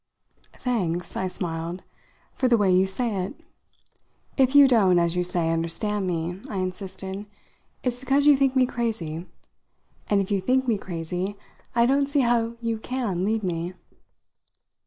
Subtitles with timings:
[0.57, 1.83] "Thanks," I smiled,
[2.31, 3.39] "for the way you say it.
[4.35, 7.27] If you don't, as you say, understand me," I insisted,
[7.83, 9.27] "it's because you think me crazy.
[10.09, 11.35] And if you think me crazy
[11.75, 13.75] I don't see how you can leave me."